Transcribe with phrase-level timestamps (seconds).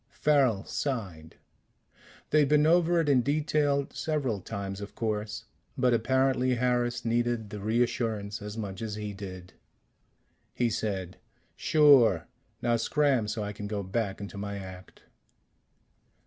[0.13, 1.35] Farrel sighed.
[2.31, 5.45] They'd been over it in detail several times, of course,
[5.77, 9.53] but apparently Harris needed the reassurance as much as he did.
[10.55, 11.17] He said:
[11.55, 12.25] "Sure.
[12.63, 15.03] Now scram so I can go back into my act."